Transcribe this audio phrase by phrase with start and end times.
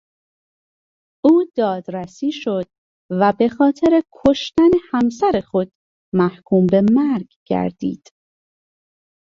[1.25, 2.67] او دادرسی شد
[3.11, 5.71] و به خاطر کشتن همسر خود
[6.13, 8.09] محکوم به مرگ گردید.